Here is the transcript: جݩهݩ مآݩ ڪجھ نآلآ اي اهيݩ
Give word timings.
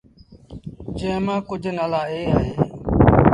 جݩهݩ 0.97 1.23
مآݩ 1.25 1.45
ڪجھ 1.49 1.69
نآلآ 1.77 2.01
اي 2.13 2.21
اهيݩ 2.35 2.53